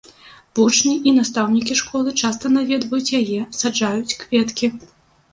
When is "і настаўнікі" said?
1.09-1.75